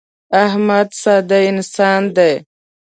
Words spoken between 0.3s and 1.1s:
احمد